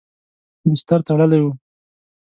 [0.71, 1.47] بستر تړلی و.